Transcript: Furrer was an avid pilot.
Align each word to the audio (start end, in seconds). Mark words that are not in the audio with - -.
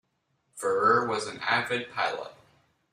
Furrer 0.55 1.05
was 1.07 1.27
an 1.27 1.37
avid 1.41 1.91
pilot. 1.91 2.33